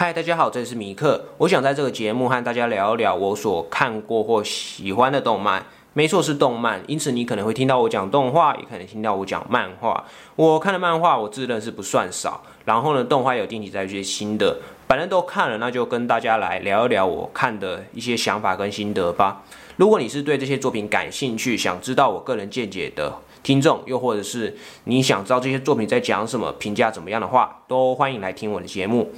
[0.00, 1.26] 嗨，大家好，这里是米克。
[1.36, 5.62] 我想在这个节目和大家聊一聊我所看过或喜欢的动漫。
[5.92, 6.82] 没错，是动漫。
[6.86, 10.02] 因此，你可能会听到我讲动画，也可能听到我讲漫画。
[10.36, 12.42] 我看的漫画，我自认是不算少。
[12.64, 14.56] 然后呢，动画有定期在一些新的，
[14.88, 19.42] 反正都看了，那就跟大家来聊一聊我看的一些想法跟心得吧。
[19.76, 23.12] 如果你是对这些作品感兴趣，想知道我个人见解的
[23.42, 29.12] 听众，又或者是你想知道这些作品在讲什么，评价怎么样的话，都欢迎来听我的节目。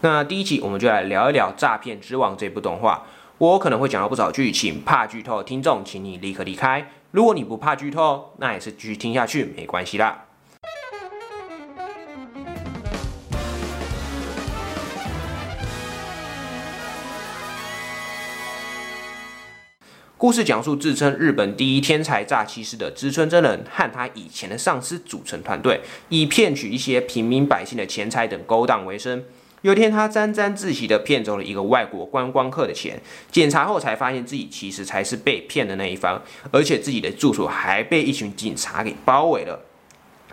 [0.00, 3.04] 那第一集我们就来聊一聊《诈骗之王》这部动画。
[3.38, 6.88] 我可能会讲到不少剧情，怕剧透的听众，请你立刻离开。
[7.10, 10.26] 如果你不怕剧透，那也是继续听下去没关系啦。
[20.16, 29.24] 故事讲述自称日本第一天才诈欺师的知村真人和他以前的上司组成团队，以骗取一些平民百姓的钱财等勾当为生。
[29.62, 39.60] 有天，他沾沾自喜地骗走了一个外国观光客的钱，检查后才发现自己其实才是被骗的那一方，而且自己的住所还被一群警察给包围了。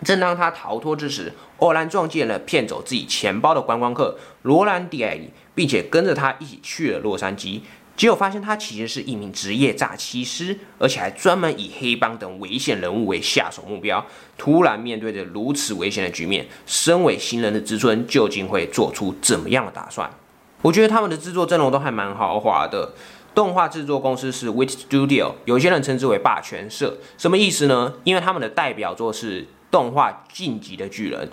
[0.04, 7.62] 正当他逃脱之时，偶然撞见了骗走自己钱包的观光客罗兰·迪埃里，并且跟着他一起去了洛杉矶。
[7.96, 14.04] 结果发现他其实是一名职业诈欺师，而且还专门以黑帮等危险人物为下手目标。
[14.36, 20.10] 突然面对着如此危险的局面，身为新人的知村究竟会做出怎么样的打算？
[20.62, 22.92] 我觉得他们的制作阵容都还蛮豪华的。
[23.34, 27.92] 动画制作公司是 Wit Studio，有些人称之为霸权社，什么意思呢？
[28.04, 31.26] 因为他们的代表作是动画《晋级的巨人》。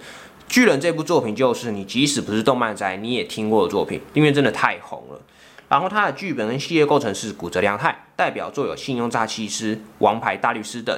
[0.50, 5.22] 巨人这部作品就是你即使不是动漫宅，你也听过的作品，因为真的太红了。
[5.74, 10.96] 然后他的剧本跟系列构成是古泽良太，代表作有《信用诈欺师》《王牌大律师》等。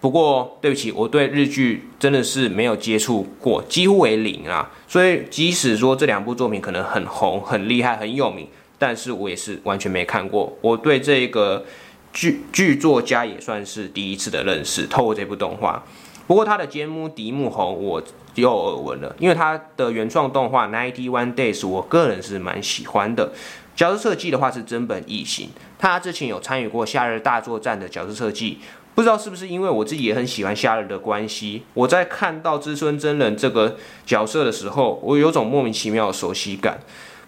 [0.00, 4.70] 不过对不起，我对日剧真的是没有接触过，几乎为零啊。
[4.86, 8.46] 所以即使说这两部作品可能很红、很厉害、很有名，
[8.78, 10.56] 但是我也是完全没看过。
[10.60, 11.64] 我对这个
[12.12, 15.82] 剧剧作家也算是第一次的认识，透过这部动画。
[16.26, 18.02] 不过他的节目迪木红我
[18.34, 23.32] 有耳闻了，因为他的原创动画《Ninety One Days》，我个人是蛮喜欢的。
[23.76, 25.48] 角色设计的话是真本异形，
[25.78, 28.58] 他之前有参与过《夏日大作战》的角色设计，
[28.94, 36.78] 不知道是不是因为我自己也很喜欢夏日的关系，我在看到知村真人这个角色的时候，我有种莫名其妙的熟悉感，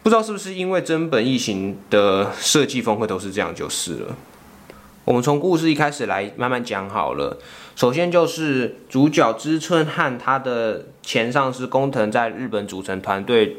[0.04, 4.16] 不知道是不是因为真本异形的设计风格都是这样就是了。
[5.06, 7.38] 我们从故事一开始来慢慢讲好了，
[7.74, 13.56] 首先就是主角知春和他的前上司工藤在日本组成团队。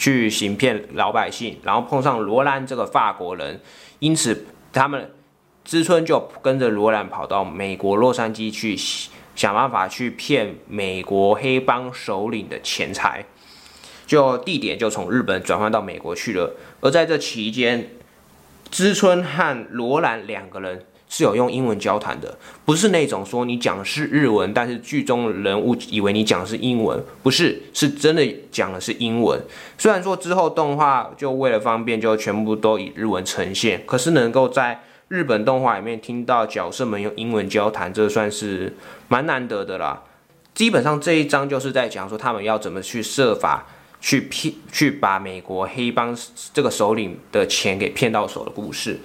[0.00, 3.60] 去行骗老百姓，然后碰上罗兰这个法国人，
[3.98, 5.10] 因此他们
[5.64, 8.76] 知春就跟着罗兰跑到美国洛杉矶去
[9.34, 13.24] 想办法去骗美国黑帮首领的钱财，
[14.06, 16.54] 就地点就从日本转换到美国去了。
[16.80, 17.90] 而在这期间，
[18.70, 20.84] 知春和罗兰两个人。
[21.10, 22.36] 是有用英文交谈的，
[22.66, 29.40] 不是那种说你讲的是日文，但是剧中人物以为你讲的是英文，不是，是真的讲的是英文。
[29.78, 38.76] 虽然说之后动画就为了方便，就全部都以日文呈现，可是能够在日本动画里面听到角色们用英文交谈，这算是
[39.08, 40.02] 蛮难得的啦。
[40.52, 43.66] 基本上这一章就是在讲说他们要怎么去设法
[44.00, 46.16] 去骗，去把美国黑帮
[46.52, 49.00] 这个首领的钱给骗到手的故事。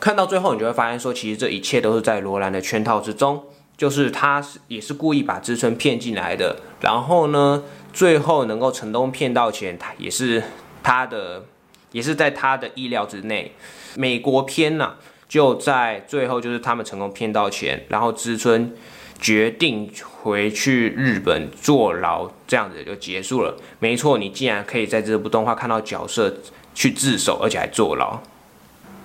[0.00, 3.44] 看到最后，你就会发现说，其实这一切都是在罗兰的圈套之中，
[3.76, 7.62] 就是他是也是故意把知春骗进来的，然后呢，
[7.92, 10.42] 最后能够成功骗到钱，他也是
[10.82, 11.44] 他的，
[11.92, 13.52] 也是在他的意料之内。
[13.94, 14.96] 美国篇呢，
[15.28, 18.74] 就在最后就是他们成功骗到钱，然后知春
[19.22, 19.88] 决定
[20.20, 23.56] 回去日本坐牢，这样子就结束了。
[23.78, 26.34] 没错，你竟然可以在这部动画看到角色
[26.74, 28.18] 去自首，而且还坐牢。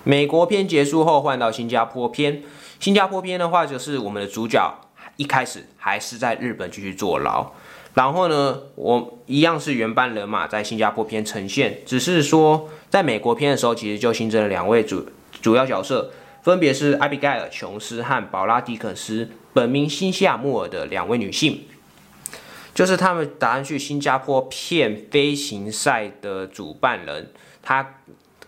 [0.02, 2.42] 美国片结束后，换到新加坡片。
[2.80, 4.74] 新加坡片的话，就是我们的主角
[5.16, 7.52] 一开始还是在日本继续坐牢，
[7.94, 15.06] 然后呢，我一样是原班人马在新加坡片呈现，只是说在美国片的时候，其实就新增了两位主
[15.40, 16.10] 主要角色，
[16.42, 19.28] 分别是艾比盖尔·琼斯和宝拉·迪克斯，
[19.58, 21.62] 本名辛西亚·穆尔的两位女性，
[22.72, 27.94] 就是他们打算去新加坡骗飞行赛的主办人，他。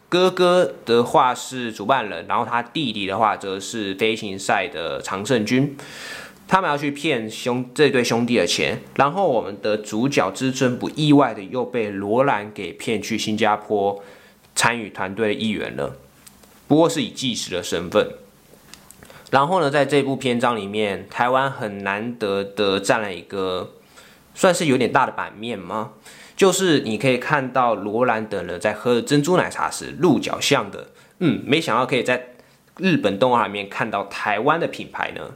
[0.08, 5.76] 哥哥的话是主办人，然后他弟弟的话则是飞行赛的常胜军。
[6.48, 14.02] 他们要去骗兄这对兄弟的钱，然后我们的主角之尊不意外的又被罗兰给骗去新加坡
[14.56, 15.96] 参与团队的一员了，
[16.66, 18.08] 不过是以技师的身份。
[19.30, 23.74] 然后呢，在这部篇章里面，台湾很难得的占了一个
[24.34, 25.92] 算是有点大的版面吗？
[26.36, 30.88] 就是你可以看到罗兰等人在喝珍珠奶茶时鹿角巷的，
[31.18, 32.28] 嗯，没想到可以在
[32.78, 35.32] 日本动画里面看到台湾的品牌呢。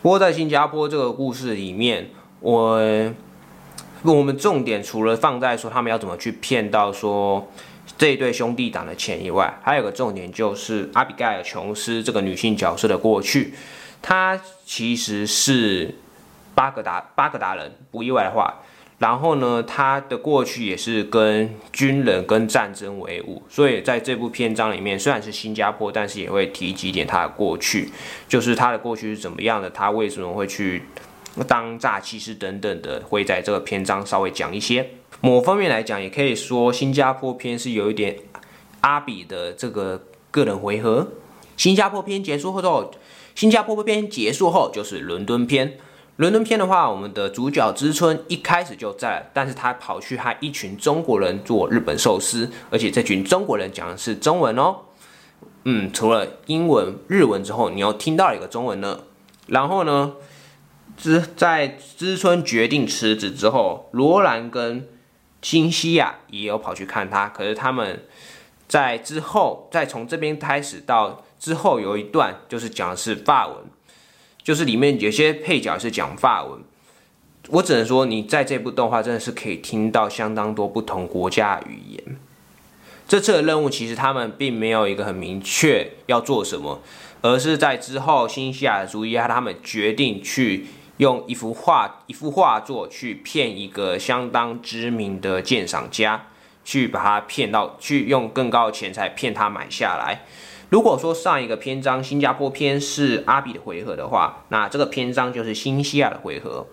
[0.00, 2.80] 不过在新加坡这个故事里面，我
[4.02, 7.50] 我们重点除了放在说他们要怎么去骗到说
[7.98, 13.52] 这一对兄弟党的钱以外，还有个重点就是阿比盖尔琼斯这个女性角色的过去，
[14.00, 15.94] 她其实是
[16.54, 18.62] 巴格达巴格达人，不意外的话。
[18.98, 27.90] 然后呢，她的过去也是跟军人跟战争为伍，所以在这部篇章里面，虽然是新加坡，但是也会提几点她的过去，
[28.28, 30.82] 就是她的过去是怎么样的，她为什么会去
[31.48, 34.86] 当诈欺师等等的，会在这个篇章稍微讲一些。
[35.20, 38.16] 某方面来讲，也可以说新加坡篇是有一点
[38.80, 41.08] 阿比的这个个人回合。
[41.56, 42.90] 新加坡篇结束后，
[43.34, 45.78] 新加坡篇结束后就是伦敦篇。
[46.16, 54.76] 伦敦篇的话，我们的主角知春一开始就在，但是他跑去和一群中国人做日本寿司，而且这群中国人讲的是中文哦。
[55.64, 59.00] 嗯，除了英文、日文之后，你又听到一个中文呢。
[59.46, 60.12] 然后呢，
[60.96, 64.86] 知在知春决定辞职之后，罗兰跟
[65.42, 68.04] 新西亚也有跑去看他，可是他们
[68.68, 73.56] 在之后，再从这边开始到之后有一段，就是讲的是法文。
[74.42, 76.60] 就是里面有些配角是讲法文，
[77.50, 82.16] 我只能说你在这部动画真的是可以听到相当多不同国家语言。
[83.06, 86.80] 这次的任务其实他们并没有一个很明确要做什么，
[87.20, 90.66] 而是在之后新西亚的主意下，他们决定去
[91.00, 96.26] 用一幅画、一幅画作去骗一个相当知名的鉴赏家，
[96.62, 100.26] 去把他骗到，去用更高的钱财骗他买下来。
[100.68, 106.66] 如果说上一个篇章新加坡篇是阿比的回合的话，那这个篇章就是新西亚的回合。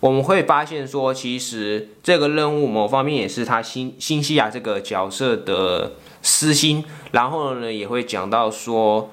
[0.00, 6.84] 我们会发现说，其实这个任务某方面也是他新新西亚这个角色的私心。
[7.12, 9.12] 然后呢，也会讲到说，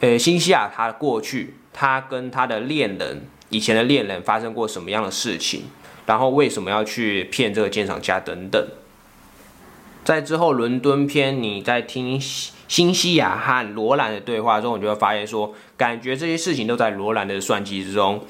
[0.00, 5.64] 呃，新西亚他过去，他跟他的恋人以前的恋人发生过什么样的事情，
[6.06, 8.66] 然后为什么要去骗这个鉴赏家等等。
[10.02, 12.20] 在之后伦敦篇，你在听。
[12.70, 18.24] 新西亚和罗兰的对话中，我就会发现说，感觉这些事情都在罗兰的算计之中。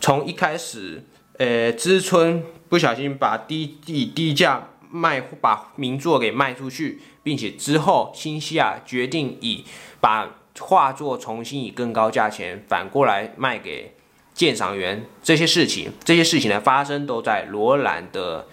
[0.00, 1.04] 从一开始，
[1.38, 9.64] 呃，知春不小心把低以低价卖，把名作给卖出去，并且之后新西亚决定以
[10.00, 10.28] 把
[10.58, 13.94] 画作重新以更高价钱反过来卖给
[14.34, 18.46] 鉴赏员，这些事情，这些事情的发生都在罗兰的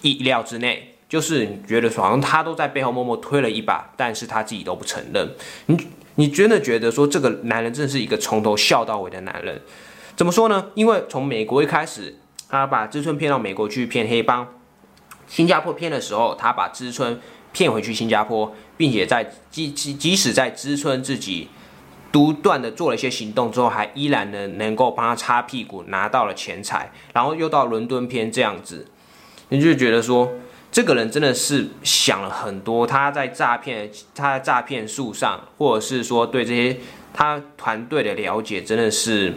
[0.00, 0.94] 意料之内。
[1.08, 5.34] 就是你觉得好像他都在背后默默推了一把，但是他自己都不承认。
[5.66, 5.76] 你
[6.16, 9.60] 你真的觉得说这个男人真的是一个从头笑到尾的男人？
[10.16, 10.66] 怎么说呢？
[10.74, 12.16] 因为从美国一开始，
[12.48, 14.46] 他把知春骗到美国去骗黑帮；
[15.28, 17.20] 新加坡骗的时候，他把知春
[17.52, 21.48] 骗回去新加坡，并且在即即即使在知春自己
[22.16, 26.90] 独断的做了一些行动之后，还依然能能够帮他擦屁股，拿到了钱财。
[27.12, 28.86] 然后又到伦敦篇这样子，
[29.50, 30.32] 你就觉得说。
[30.72, 36.78] 这个人真的是想了很多，他在诈骗，他在诈骗术上，或者是说对这些
[37.14, 39.34] 他团队的了解，真的是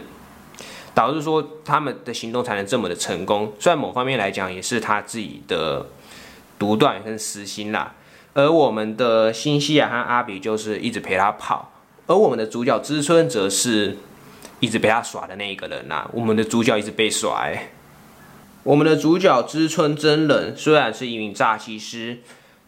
[0.94, 3.52] 导致说他们的行动才能这么的成功。
[3.58, 5.86] 虽然某方面来讲，也是他自己的
[6.58, 7.94] 独断跟私心啦。
[8.34, 11.72] 而我们的新西亚和阿比就是一直陪他跑，
[12.10, 13.96] 而我们的主角知春则是
[14.58, 16.10] 一直被他耍的那一个人呐。
[16.12, 17.48] 我们的主角一直被耍。
[18.64, 22.18] 我们的主角知春真人虽然是一名诈欺师，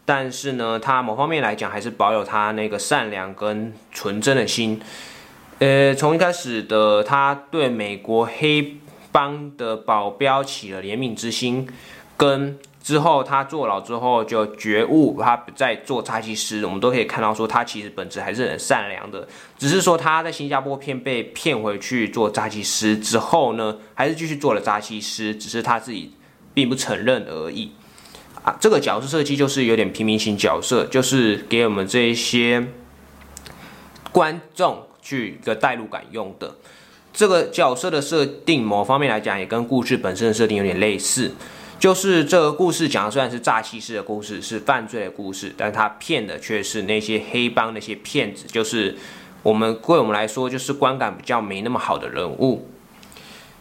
[0.05, 4.79] 但是呢，他某方面来讲还是保有他那个善良跟纯真的心。
[5.59, 8.77] 呃，从一开始的他对美国黑
[9.11, 11.67] 帮的保镖起了怜悯之心，
[12.15, 12.57] 跟。
[12.83, 16.65] 之后，他坐牢之后就觉悟，他不再做诈欺师。
[16.65, 19.25] 我们都可以看到，说他其实本质还是很善良的，
[19.57, 26.11] 只是说他在新加坡骗被骗回去做诈欺师之后呢，还是继续做了诈欺师，只是他自己
[26.53, 27.71] 并不承认而已。
[28.43, 32.67] 啊，这个角色设计就是有点平民型角色，就是给我们这一些
[34.11, 36.53] 观众去一个代入感用的。
[37.13, 41.31] 这个角色的设定，某方面来讲，也跟故事本身的设定有点类似。
[41.83, 48.95] 就是这个故事讲的虽然是诈欺师的故事，是犯罪的故事，但他骗的却是那些黑帮那些骗子，就是
[49.41, 52.69] 我们对我们来说就是观感比较没那么好的人物，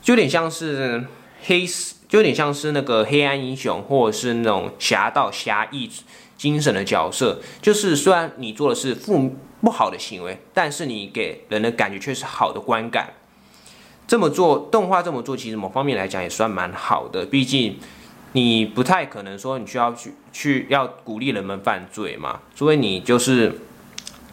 [0.01, 1.05] 就有点像是
[1.43, 1.67] 黑，
[2.09, 5.91] 就有点像是那个黑暗英雄，或者是那种侠盗侠义
[6.37, 7.41] 精神的角色。
[7.61, 13.15] 就是虽然你做的是负不好的行为，但是你给人的感觉却是好的观感。
[14.07, 17.77] 这么做动画这么做，其实某方面来讲也算蛮好的，毕竟。
[18.33, 23.61] 你不太可能说你需要去去要鼓励人们犯罪嘛，所以你就是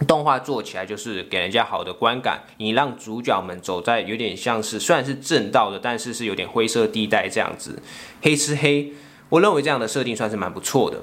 [0.08, 7.82] 动画做起来就是给人家好的观感，你让主角们走在有点像是虽然是正道的，但是是有点灰色地带这样子，
[8.22, 8.94] 黑吃黑，
[9.28, 11.02] 我认为这样的设定算是蛮不错的。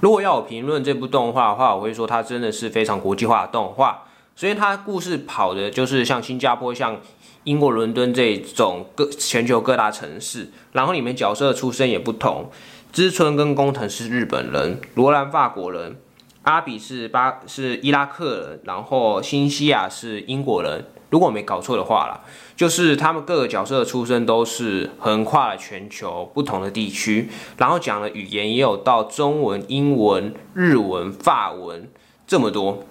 [0.00, 4.04] 如果要我评论这部动画的话，我会说它真的是非常国际化的动画，
[4.34, 7.00] 所以它故事跑的就是像新加坡、像
[7.44, 12.50] 英国伦敦这种各全球各大城市，然后里面角色出身也不同，
[12.92, 15.96] 知春跟工藤是日本人，罗兰法国人，
[16.42, 20.84] 阿比是巴是伊拉克人，然后新西亚是英国人。
[21.10, 22.20] 如果我没搞错的话啦，
[22.56, 31.86] 就是他们各个角色的出身都是横跨了全球不同的地区，然后讲的语言也有到中文、英文、日文、法文
[32.26, 32.84] 这么多，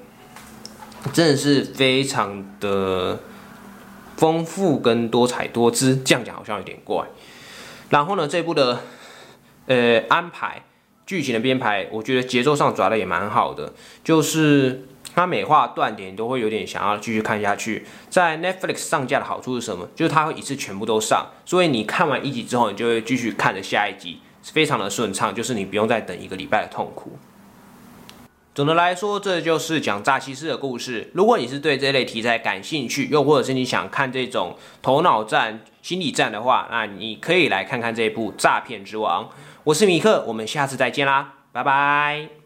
[1.13, 3.19] 真的是非常的
[4.17, 5.97] 丰富跟多彩多姿。
[5.97, 7.05] 这样讲好像有点怪。
[7.89, 8.81] 然后呢，这部的
[9.67, 10.63] 呃安排
[11.05, 14.87] 剧情的编排，我觉得节奏上抓的也蛮好的，就是。
[15.13, 17.85] 它美化断点都会有点想要继续看下去。
[18.09, 19.85] 在 Netflix 上架的好处是什么？
[19.93, 27.19] 就是它会一次全部都上，所以你看完一集之后，你就会继续看着下一集，非常的顺畅，就是你不用再等一个礼拜的痛苦。
[28.53, 31.09] 总的来说，这就是讲诈欺师的故事。
[31.13, 39.23] 如果你是对这类题材感兴趣，又或者是你想看这种头脑战、心理战的话，那你可以来看看这部《诈骗之王》。
[39.63, 42.40] 我是米克，我们下次再见啦，拜拜。